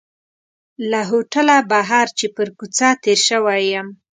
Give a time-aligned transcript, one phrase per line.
[0.89, 3.87] له هوټله بهر چې پر کوڅه تېر شوی یم.